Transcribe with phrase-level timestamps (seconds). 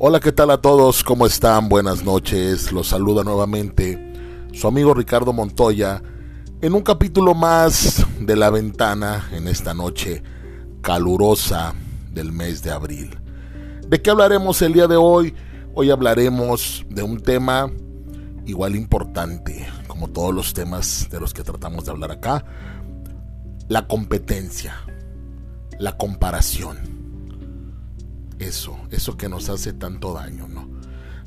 [0.00, 1.02] Hola, ¿qué tal a todos?
[1.02, 1.68] ¿Cómo están?
[1.68, 2.70] Buenas noches.
[2.70, 4.12] Los saluda nuevamente
[4.52, 6.00] su amigo Ricardo Montoya
[6.60, 10.22] en un capítulo más de La Ventana en esta noche
[10.82, 11.74] calurosa
[12.12, 13.18] del mes de abril.
[13.88, 15.34] ¿De qué hablaremos el día de hoy?
[15.74, 17.68] Hoy hablaremos de un tema
[18.46, 22.44] igual importante, como todos los temas de los que tratamos de hablar acá,
[23.66, 24.76] la competencia,
[25.80, 26.97] la comparación
[28.38, 30.68] eso, eso que nos hace tanto daño, ¿no?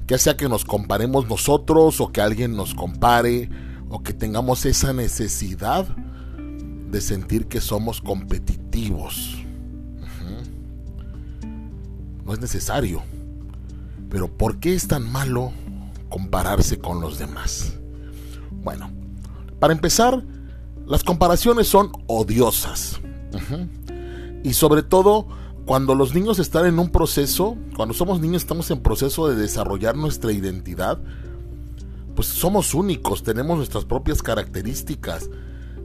[0.08, 3.50] Ya sea que nos comparemos nosotros o que alguien nos compare
[3.90, 9.38] o que tengamos esa necesidad de sentir que somos competitivos.
[12.26, 13.02] No es necesario.
[14.09, 15.54] Pero ¿por qué es tan malo
[16.09, 17.78] compararse con los demás?
[18.64, 18.92] Bueno,
[19.59, 20.23] para empezar,
[20.86, 23.00] las comparaciones son odiosas.
[24.44, 25.28] Y sobre todo
[25.66, 29.95] cuando los niños están en un proceso, cuando somos niños estamos en proceso de desarrollar
[29.95, 31.00] nuestra identidad,
[32.16, 35.30] pues somos únicos, tenemos nuestras propias características,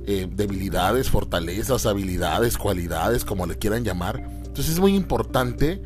[0.07, 4.19] eh, debilidades, fortalezas, habilidades, cualidades, como le quieran llamar.
[4.19, 5.83] Entonces es muy importante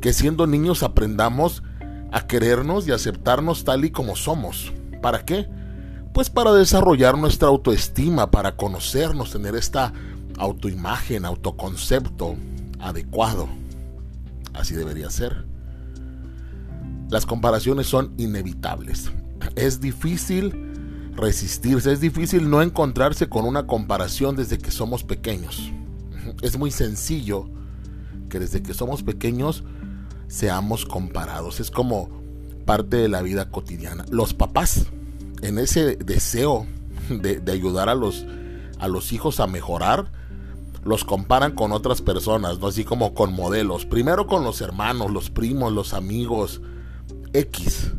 [0.00, 1.62] que siendo niños aprendamos
[2.12, 4.72] a querernos y aceptarnos tal y como somos.
[5.00, 5.48] ¿Para qué?
[6.12, 9.92] Pues para desarrollar nuestra autoestima, para conocernos, tener esta
[10.38, 12.36] autoimagen, autoconcepto,
[12.78, 13.48] adecuado.
[14.54, 15.44] Así debería ser.
[17.08, 19.10] Las comparaciones son inevitables.
[19.54, 25.72] Es difícil resistirse, es difícil no encontrarse con una comparación desde que somos pequeños.
[26.42, 27.48] Es muy sencillo
[28.28, 29.64] que desde que somos pequeños
[30.28, 31.60] seamos comparados.
[31.60, 32.10] Es como
[32.64, 34.04] parte de la vida cotidiana.
[34.10, 34.86] Los papás,
[35.42, 36.66] en ese deseo
[37.08, 38.26] de, ayudar a los,
[38.78, 40.10] a los hijos a mejorar,
[40.86, 42.68] los comparan con otras personas, ¿no?
[42.68, 43.84] Así como con modelos.
[43.84, 46.62] Primero con los hermanos, los primos, los amigos.
[47.32, 47.92] X.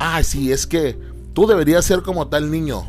[0.00, 0.98] Ah, sí, es que
[1.32, 2.84] tú deberías ser como tal niño.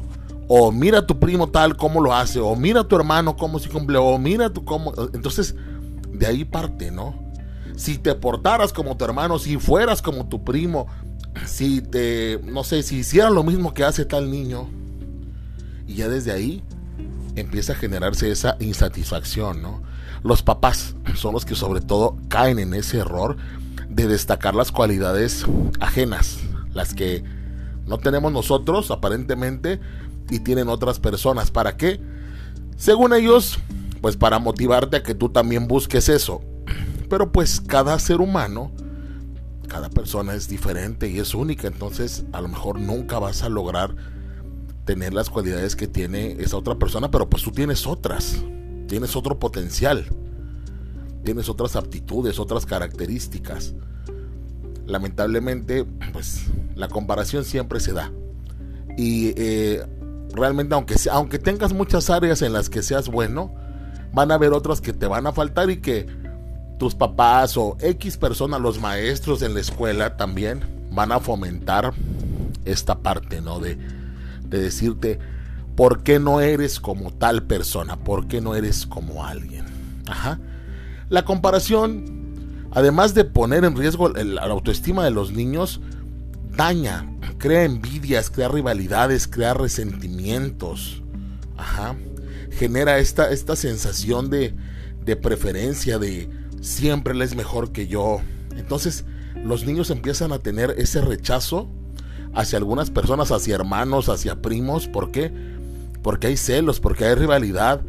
[0.48, 2.40] O mira a tu primo tal como lo hace.
[2.40, 4.00] O mira a tu hermano cómo se cumple.
[4.00, 4.92] O mira tu cómo.
[5.14, 5.56] Entonces,
[6.12, 7.14] de ahí parte, ¿no?
[7.76, 10.88] Si te portaras como tu hermano, si fueras como tu primo,
[11.46, 14.68] si te, no sé, si hicieran lo mismo que hace tal niño.
[15.86, 16.64] Y ya desde ahí
[17.42, 19.82] empieza a generarse esa insatisfacción, ¿no?
[20.24, 23.38] Los papás son los que sobre todo caen en ese error
[23.90, 25.46] de destacar las cualidades
[25.80, 26.40] ajenas,
[26.74, 27.24] las que
[27.86, 29.80] no tenemos nosotros aparentemente
[30.30, 31.52] y tienen otras personas.
[31.52, 32.02] ¿Para qué?
[32.76, 33.60] Según ellos,
[34.02, 36.42] pues para motivarte a que tú también busques eso.
[37.10, 38.72] Pero pues cada ser humano,
[39.68, 43.96] cada persona es diferente y es única, entonces a lo mejor nunca vas a lograr
[44.88, 48.42] tener las cualidades que tiene esa otra persona, pero pues tú tienes otras,
[48.88, 50.08] tienes otro potencial,
[51.24, 53.76] tienes otras aptitudes, otras características.
[54.86, 58.14] Lamentablemente, pues la comparación siempre se da.
[58.98, 59.86] Y eh,
[60.34, 63.54] realmente, aunque, aunque tengas muchas áreas en las que seas bueno,
[64.14, 66.08] van a haber otras que te van a faltar y que
[66.80, 70.62] tus papás o X personas, los maestros en la escuela también
[70.92, 71.94] van a fomentar
[72.64, 73.60] esta parte, ¿no?
[73.60, 73.97] De,
[74.50, 75.20] de decirte
[75.76, 79.66] por qué no eres como tal persona, por qué no eres como alguien.
[80.08, 80.40] Ajá.
[81.10, 85.80] La comparación, además de poner en riesgo la autoestima de los niños,
[86.56, 87.08] daña,
[87.38, 91.04] crea envidias, crea rivalidades, crea resentimientos.
[91.56, 91.96] Ajá.
[92.52, 94.56] Genera esta, esta sensación de,
[95.06, 96.30] de preferencia, de
[96.62, 98.20] siempre él es mejor que yo.
[98.56, 99.06] Entonces
[99.44, 101.70] los niños empiezan a tener ese rechazo
[102.38, 104.88] hacia algunas personas, hacia hermanos, hacia primos.
[104.88, 105.34] ¿Por qué?
[106.04, 107.82] Porque hay celos, porque hay rivalidad.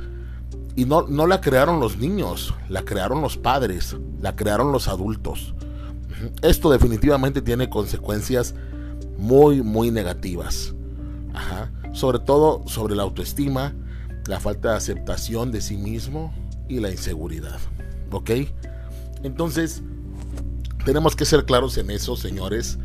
[0.75, 5.55] Y no, no la crearon los niños, la crearon los padres, la crearon los adultos.
[6.41, 8.55] Esto definitivamente tiene consecuencias
[9.19, 10.75] muy, muy negativas.
[11.93, 13.75] Sobre todo sobre la autoestima,
[14.27, 16.33] la falta de aceptación de sí mismo
[16.69, 17.61] y la inseguridad.
[18.13, 18.31] ¿Ok?
[19.23, 19.83] Entonces,
[20.87, 22.79] tenemos que ser claros en eso, señores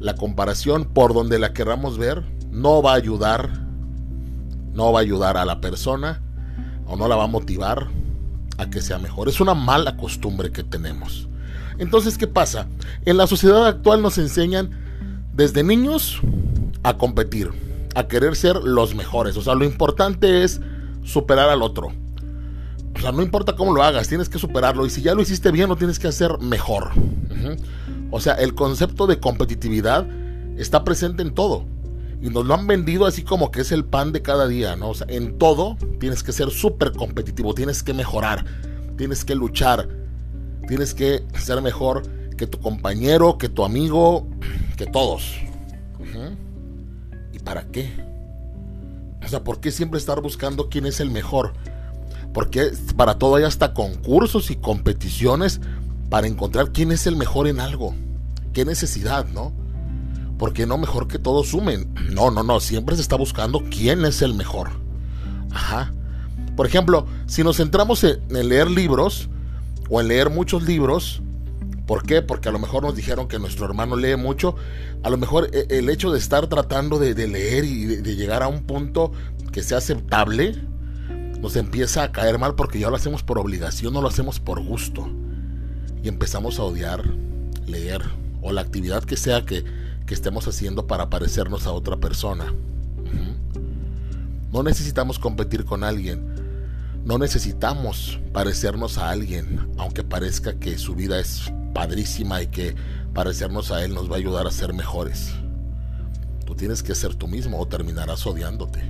[0.00, 3.50] la comparación por donde la querramos ver no va a ayudar,
[4.72, 6.22] no va a ayudar a la persona
[6.86, 7.88] o no la va a motivar
[8.58, 9.28] a que sea mejor.
[9.28, 11.28] Es una mala costumbre que tenemos.
[11.78, 12.66] Entonces, ¿qué pasa?
[13.04, 14.70] En la sociedad actual nos enseñan
[15.32, 16.20] desde niños
[16.82, 17.50] a competir,
[17.94, 19.36] a querer ser los mejores.
[19.36, 20.60] O sea, lo importante es
[21.04, 21.92] superar al otro.
[22.96, 24.84] O sea, no importa cómo lo hagas, tienes que superarlo.
[24.84, 26.90] Y si ya lo hiciste bien, lo tienes que hacer mejor.
[28.10, 30.06] O sea, el concepto de competitividad
[30.56, 31.64] está presente en todo.
[32.22, 34.90] Y nos lo han vendido así como que es el pan de cada día, ¿no?
[34.90, 38.44] O sea, en todo tienes que ser súper competitivo, tienes que mejorar,
[38.96, 39.88] tienes que luchar,
[40.68, 42.02] tienes que ser mejor
[42.36, 44.26] que tu compañero, que tu amigo,
[44.76, 45.34] que todos.
[47.32, 47.90] ¿Y para qué?
[49.24, 51.54] O sea, ¿por qué siempre estar buscando quién es el mejor?
[52.34, 55.60] Porque para todo hay hasta concursos y competiciones
[56.10, 57.94] para encontrar quién es el mejor en algo.
[58.52, 59.52] Qué necesidad, ¿no?
[60.38, 61.94] Porque no mejor que todos sumen.
[62.10, 62.60] No, no, no.
[62.60, 64.70] Siempre se está buscando quién es el mejor.
[65.52, 65.92] Ajá.
[66.56, 69.28] Por ejemplo, si nos centramos en, leer libros
[69.88, 71.22] o en leer muchos libros,
[71.86, 72.22] ¿por qué?
[72.22, 74.56] Porque a lo mejor nos dijeron que nuestro hermano lee mucho.
[75.04, 78.48] A lo mejor e, el hecho de estar tratando de, leer y de, llegar a
[78.48, 79.12] un punto
[79.52, 80.54] que sea aceptable,
[81.40, 84.60] nos empieza a caer mal porque ya lo hacemos por obligación, no lo hacemos por
[84.60, 85.08] gusto.
[86.02, 87.04] Y empezamos a odiar
[87.66, 88.02] leer
[88.42, 89.64] o la actividad que sea que,
[90.06, 92.52] que estemos haciendo para parecernos a otra persona.
[94.52, 96.26] No necesitamos competir con alguien.
[97.04, 102.74] No necesitamos parecernos a alguien, aunque parezca que su vida es padrísima y que
[103.14, 105.30] parecernos a él nos va a ayudar a ser mejores.
[106.44, 108.82] Tú tienes que ser tú mismo o terminarás odiándote.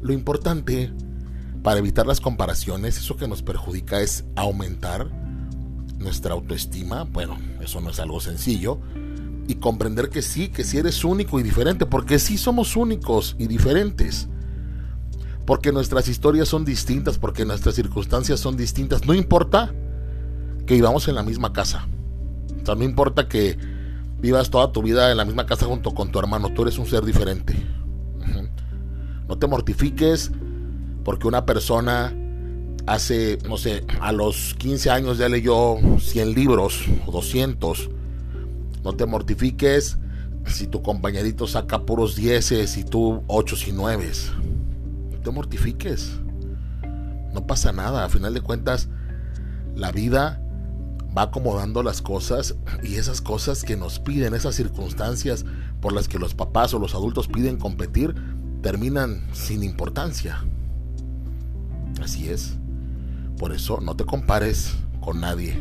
[0.00, 0.92] Lo importante
[1.66, 5.10] para evitar las comparaciones, eso que nos perjudica es aumentar
[5.98, 7.02] nuestra autoestima.
[7.02, 8.78] Bueno, eso no es algo sencillo.
[9.48, 13.48] Y comprender que sí, que sí eres único y diferente, porque sí somos únicos y
[13.48, 14.28] diferentes.
[15.44, 19.04] Porque nuestras historias son distintas, porque nuestras circunstancias son distintas.
[19.04, 19.74] No importa
[20.66, 21.88] que vivamos en la misma casa.
[22.62, 23.58] O sea, no importa que
[24.20, 26.86] vivas toda tu vida en la misma casa junto con tu hermano, tú eres un
[26.86, 27.56] ser diferente.
[29.26, 30.30] No te mortifiques
[31.06, 32.12] porque una persona
[32.88, 37.90] hace, no sé, a los 15 años ya leyó 100 libros o 200.
[38.82, 39.98] No te mortifiques
[40.46, 44.10] si tu compañerito saca puros 10 y tú 8 y 9.
[45.12, 46.18] No te mortifiques.
[47.32, 48.04] No pasa nada.
[48.04, 48.88] A final de cuentas,
[49.76, 50.42] la vida
[51.16, 55.44] va acomodando las cosas y esas cosas que nos piden, esas circunstancias
[55.80, 58.12] por las que los papás o los adultos piden competir,
[58.60, 60.44] terminan sin importancia.
[62.02, 62.56] Así es.
[63.38, 65.58] Por eso no te compares con nadie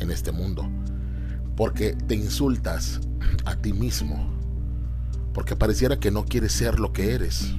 [0.00, 0.68] en este mundo.
[1.56, 3.00] Porque te insultas
[3.44, 4.30] a ti mismo.
[5.32, 7.54] Porque pareciera que no quieres ser lo que eres.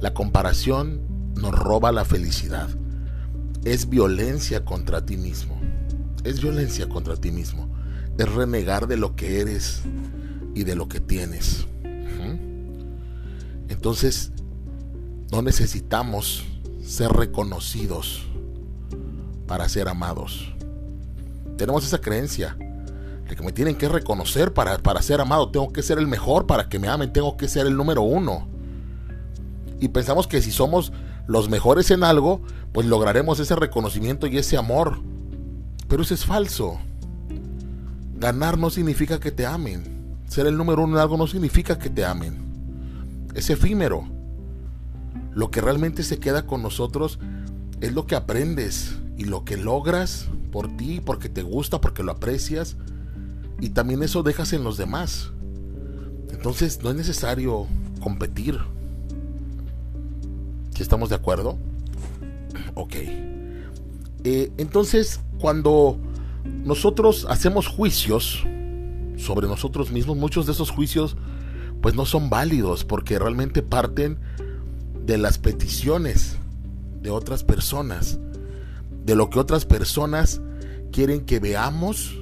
[0.00, 1.00] La comparación
[1.34, 2.68] nos roba la felicidad.
[3.64, 5.58] Es violencia contra ti mismo.
[6.24, 7.68] Es violencia contra ti mismo.
[8.18, 9.82] Es renegar de lo que eres
[10.54, 11.66] y de lo que tienes.
[13.68, 14.32] Entonces,
[15.30, 16.44] no necesitamos
[16.82, 18.26] ser reconocidos
[19.46, 20.52] para ser amados.
[21.56, 22.56] Tenemos esa creencia
[23.28, 25.50] de que me tienen que reconocer para, para ser amado.
[25.50, 27.12] Tengo que ser el mejor para que me amen.
[27.12, 28.46] Tengo que ser el número uno.
[29.80, 30.92] Y pensamos que si somos
[31.26, 32.40] los mejores en algo,
[32.72, 35.00] pues lograremos ese reconocimiento y ese amor.
[35.88, 36.78] Pero eso es falso.
[38.14, 40.18] Ganar no significa que te amen.
[40.28, 43.30] Ser el número uno en algo no significa que te amen.
[43.34, 44.15] Es efímero.
[45.36, 47.18] Lo que realmente se queda con nosotros
[47.82, 52.12] es lo que aprendes y lo que logras por ti, porque te gusta, porque lo
[52.12, 52.76] aprecias.
[53.60, 55.32] Y también eso dejas en los demás.
[56.30, 57.66] Entonces no es necesario
[58.00, 58.58] competir.
[60.74, 61.58] ¿Si estamos de acuerdo?
[62.72, 62.94] Ok.
[64.24, 65.98] Eh, entonces, cuando
[66.64, 68.42] nosotros hacemos juicios
[69.18, 71.14] sobre nosotros mismos, muchos de esos juicios
[71.82, 74.18] pues no son válidos porque realmente parten
[75.06, 76.36] de las peticiones
[77.00, 78.18] de otras personas,
[79.04, 80.40] de lo que otras personas
[80.90, 82.18] quieren que veamos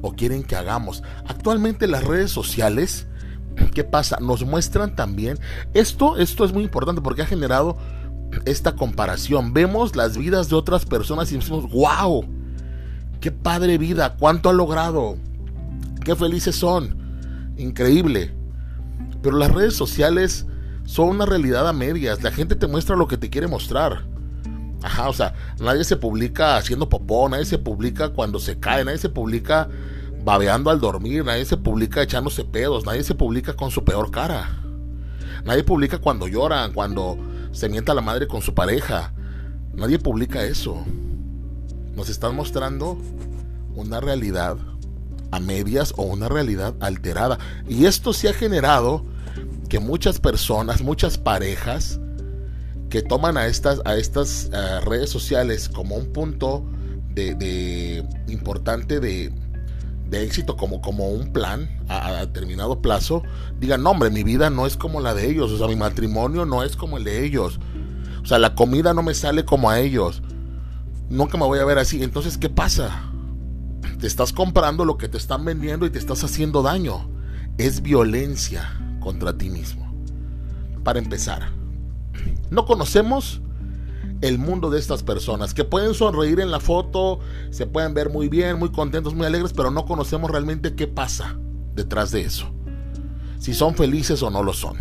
[0.00, 1.02] o quieren que hagamos.
[1.26, 3.08] Actualmente las redes sociales,
[3.74, 4.18] ¿qué pasa?
[4.20, 5.38] Nos muestran también,
[5.74, 7.76] esto, esto es muy importante porque ha generado
[8.44, 9.52] esta comparación.
[9.52, 12.24] Vemos las vidas de otras personas y decimos, wow,
[13.20, 15.16] qué padre vida, cuánto ha logrado,
[16.04, 18.32] qué felices son, increíble.
[19.20, 20.46] Pero las redes sociales
[20.90, 22.20] son una realidad a medias.
[22.24, 24.02] La gente te muestra lo que te quiere mostrar.
[24.82, 28.98] Ajá, o sea, nadie se publica haciendo popó, nadie se publica cuando se cae, nadie
[28.98, 29.68] se publica
[30.24, 34.62] babeando al dormir, nadie se publica echándose pedos, nadie se publica con su peor cara.
[35.44, 37.16] Nadie publica cuando lloran, cuando
[37.52, 39.12] se mienta la madre con su pareja.
[39.72, 40.84] Nadie publica eso.
[41.94, 42.98] Nos están mostrando
[43.76, 44.56] una realidad
[45.30, 47.38] a medias o una realidad alterada.
[47.68, 49.04] Y esto se ha generado
[49.70, 51.98] que muchas personas, muchas parejas
[52.90, 56.66] que toman a estas, a estas eh, redes sociales como un punto
[57.14, 59.32] de, importante de,
[60.10, 63.22] éxito, como, como un plan a, determinado plazo,
[63.60, 66.44] digan, no hombre, mi vida no es como la de ellos, o sea, mi matrimonio
[66.44, 67.60] no es como el de ellos,
[68.22, 70.20] o sea, la comida no me sale como a ellos.
[71.08, 72.02] nunca me voy a ver así.
[72.02, 73.04] Entonces, ¿qué pasa?
[74.00, 77.08] Te estás comprando lo que te están vendiendo y te estás haciendo daño.
[77.56, 79.92] Es violencia contra ti mismo.
[80.84, 81.50] Para empezar,
[82.50, 83.40] no conocemos
[84.20, 88.28] el mundo de estas personas, que pueden sonreír en la foto, se pueden ver muy
[88.28, 91.38] bien, muy contentos, muy alegres, pero no conocemos realmente qué pasa
[91.74, 92.46] detrás de eso.
[93.38, 94.76] Si son felices o no lo son.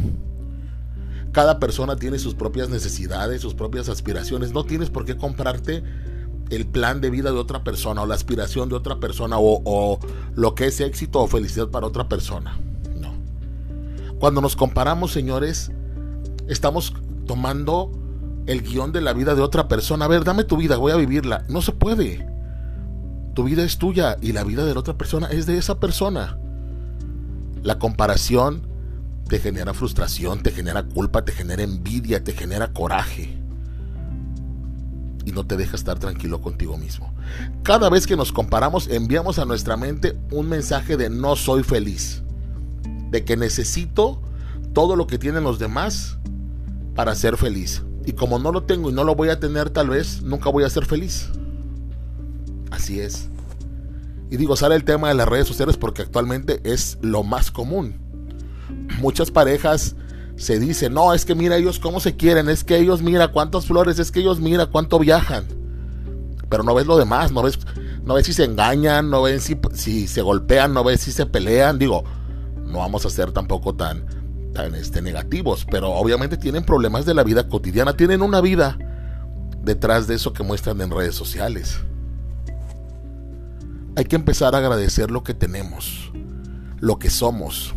[1.32, 4.52] Cada persona tiene sus propias necesidades, sus propias aspiraciones.
[4.52, 5.84] No tienes por qué comprarte
[6.50, 10.00] el plan de vida de otra persona o la aspiración de otra persona o,
[10.36, 12.60] lo que es éxito o felicidad para otra persona.
[14.20, 15.72] Cuando nos comparamos, señores,
[16.48, 16.94] estamos
[17.26, 17.92] tomando
[18.48, 20.06] el guion de la vida de otra persona.
[20.06, 21.46] A ver, dame tu vida, voy a vivirla.
[21.48, 22.28] No se puede.
[23.34, 26.38] Tu vida es tuya y la vida de la otra persona es de esa persona.
[27.64, 28.68] La comparación
[29.30, 33.38] te genera frustración, te genera culpa, te genera envidia, te genera coraje.
[35.24, 37.14] Y no te deja estar tranquilo contigo mismo.
[37.64, 42.24] Cada vez que nos comparamos, enviamos a nuestra mente un mensaje de no soy feliz.
[43.10, 44.22] De que necesito
[44.74, 46.18] todo lo que tienen los demás
[46.96, 47.84] para ser feliz.
[48.06, 50.64] Y como no lo tengo y no lo voy a tener tal vez, nunca voy
[50.64, 51.30] a ser feliz.
[52.72, 53.30] Así es.
[54.30, 57.96] Y digo, sale el tema de las redes sociales porque actualmente es lo más común.
[59.00, 59.96] Muchas parejas
[60.36, 63.66] se dicen, no, es que mira ellos cómo se quieren, es que ellos mira cuántas
[63.66, 65.46] flores, es que ellos mira cuánto viajan.
[66.50, 67.60] Pero no ves lo demás, no ves,
[68.04, 71.26] no ves si se engañan, no ves si, si se golpean, no ves si se
[71.26, 71.80] pelean.
[71.80, 72.04] Digo,
[72.70, 74.06] no vamos a ser tampoco tan,
[74.76, 78.78] este, negativos, pero obviamente tienen problemas de la vida cotidiana, tienen una vida
[79.64, 81.80] detrás de eso que muestran en redes sociales.
[83.96, 86.12] Hay que empezar a agradecer lo que tenemos,
[86.80, 87.74] lo que somos,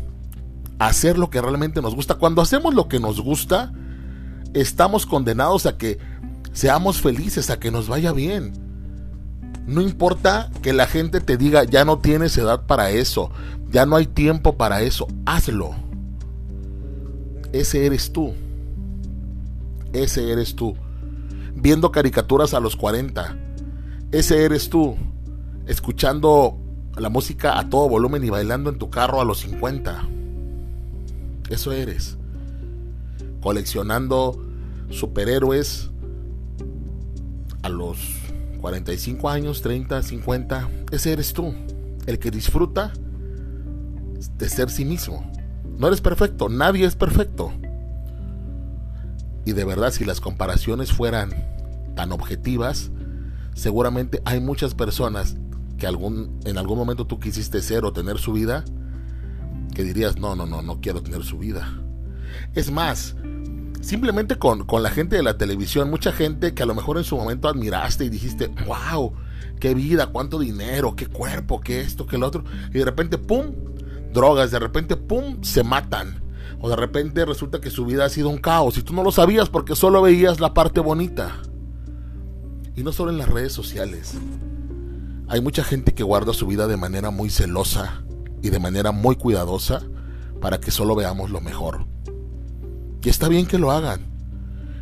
[0.78, 2.16] hacer lo que realmente nos gusta.
[2.16, 3.72] Cuando hacemos lo que nos gusta,
[4.54, 5.98] estamos condenados a que
[6.52, 8.52] seamos felices, a que nos vaya bien.
[9.66, 13.30] No importa que la gente te diga, ya no tienes edad para eso,
[13.70, 15.74] ya no hay tiempo para eso, hazlo
[17.52, 18.32] ese eres tú.
[19.92, 20.74] Ese eres tú.
[21.54, 23.36] Viendo caricaturas a los 40.
[24.10, 24.96] Ese eres tú.
[25.66, 26.58] Escuchando
[26.96, 30.08] la música a todo volumen y bailando en tu carro a los 50.
[31.50, 32.16] Eso eres.
[33.42, 34.42] Coleccionando
[34.88, 35.90] superhéroes
[37.62, 37.98] a los
[38.62, 40.70] 45 años, 30, 50.
[40.92, 41.52] Ese eres tú.
[42.06, 42.92] El que disfruta
[44.38, 45.30] de ser sí mismo.
[45.76, 47.52] No eres perfecto, nadie es perfecto.
[49.44, 51.30] Y de verdad, si las comparaciones fueran
[51.96, 52.92] tan objetivas,
[53.54, 55.36] seguramente hay muchas personas
[55.76, 58.64] que algún, en algún momento tú quisiste ser o tener su vida,
[59.74, 61.68] que dirías, no, no, no, no quiero tener su vida.
[62.54, 63.16] Es más,
[63.82, 67.04] simplemente con, con la gente de la televisión, mucha gente que a lo mejor en
[67.04, 69.12] su momento admiraste y dijiste, wow,
[69.60, 73.52] qué vida, cuánto dinero, qué cuerpo, qué esto, qué lo otro, y de repente, ¡pum!,
[74.12, 76.22] drogas, de repente, ¡pum!, se matan.
[76.60, 79.10] O de repente resulta que su vida ha sido un caos y tú no lo
[79.10, 81.38] sabías porque solo veías la parte bonita.
[82.76, 84.14] Y no solo en las redes sociales.
[85.28, 88.04] Hay mucha gente que guarda su vida de manera muy celosa
[88.42, 89.82] y de manera muy cuidadosa
[90.40, 91.86] para que solo veamos lo mejor.
[93.04, 94.06] Y está bien que lo hagan.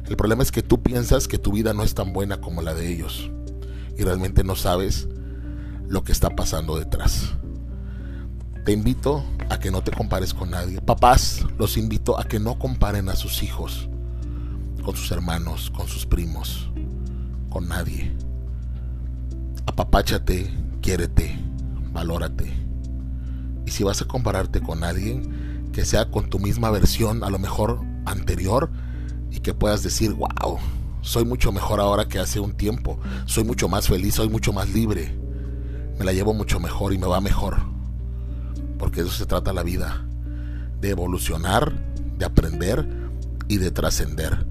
[0.06, 2.74] El problema es que tú piensas que tu vida no es tan buena como la
[2.74, 3.30] de ellos.
[3.96, 5.08] Y realmente no sabes
[5.88, 7.32] lo que está pasando detrás.
[8.64, 10.80] Te invito a que no te compares con nadie.
[10.80, 13.88] Papás, los invito a que no comparen a sus hijos
[14.80, 16.70] con sus hermanos, con sus primos,
[17.48, 18.14] con nadie.
[19.66, 20.50] Apapáchate,
[20.80, 21.38] quiérete,
[21.92, 22.52] valórate.
[23.66, 27.38] Y si vas a compararte con alguien, que sea con tu misma versión, a lo
[27.38, 28.70] mejor anterior,
[29.30, 30.58] y que puedas decir, wow,
[31.00, 34.68] soy mucho mejor ahora que hace un tiempo, soy mucho más feliz, soy mucho más
[34.70, 35.16] libre,
[35.98, 37.70] me la llevo mucho mejor y me va mejor
[38.80, 40.02] porque eso se trata la vida,
[40.80, 41.70] de evolucionar,
[42.16, 42.88] de aprender
[43.46, 44.46] y de trascender.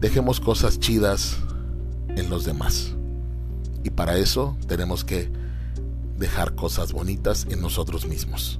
[0.00, 1.36] Dejemos cosas chidas
[2.16, 2.96] en los demás.
[3.84, 5.30] Y para eso tenemos que
[6.16, 8.58] dejar cosas bonitas en nosotros mismos.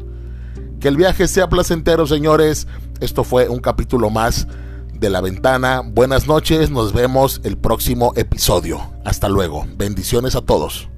[0.79, 2.69] Que el viaje sea placentero, señores.
[3.01, 4.49] Esto fue un capítulo más
[4.93, 5.83] de La Ventana.
[5.85, 8.81] Buenas noches, nos vemos el próximo episodio.
[9.05, 9.67] Hasta luego.
[9.77, 10.89] Bendiciones a todos.